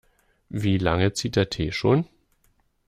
Wie 0.49 0.79
lange 0.79 1.13
zieht 1.13 1.35
der 1.35 1.51
Tee 1.51 1.71
schon? 1.71 2.07